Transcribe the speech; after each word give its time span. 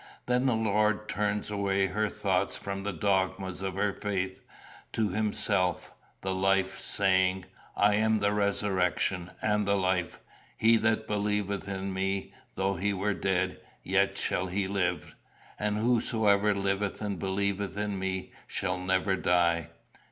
Then 0.25 0.47
the 0.47 0.55
Lord 0.55 1.07
turns 1.07 1.51
away 1.51 1.85
her 1.85 2.09
thoughts 2.09 2.57
from 2.57 2.81
the 2.81 2.91
dogmas 2.91 3.61
of 3.61 3.75
her 3.75 3.93
faith 3.93 4.41
to 4.93 5.09
himself, 5.09 5.93
the 6.21 6.33
Life, 6.33 6.79
saying, 6.79 7.45
'I 7.77 7.93
am 7.93 8.19
the 8.19 8.33
resurrection 8.33 9.29
and 9.43 9.67
the 9.67 9.77
life: 9.77 10.19
he 10.57 10.75
that 10.77 11.05
believeth 11.05 11.67
in 11.67 11.93
me, 11.93 12.33
though 12.55 12.73
he 12.77 12.93
were 12.95 13.13
dead, 13.13 13.61
yet 13.83 14.17
shall 14.17 14.47
he 14.47 14.67
live. 14.67 15.13
And 15.59 15.77
whosoever 15.77 16.55
liveth 16.55 16.99
and 16.99 17.19
believeth 17.19 17.77
in 17.77 17.99
me, 17.99 18.31
shall 18.47 18.79
never 18.79 19.15
die. 19.15 19.69